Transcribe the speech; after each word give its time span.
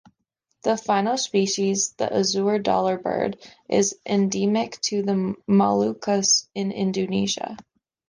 The 0.63 0.77
final 0.77 1.15
species, 1.15 1.89
the 1.91 2.11
azure 2.11 2.57
dollarbird, 2.57 3.37
is 3.69 3.99
endemic 4.03 4.81
to 4.85 5.03
the 5.03 5.35
Moluccas 5.45 6.47
in 6.55 6.71
Indonesia. 6.71 7.55